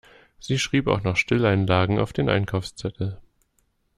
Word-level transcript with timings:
Sie 0.39 0.57
schrieb 0.57 0.87
auch 0.87 1.03
noch 1.03 1.15
Stilleinlagen 1.15 1.99
auf 1.99 2.11
den 2.11 2.27
Einkaufszettel. 2.27 3.21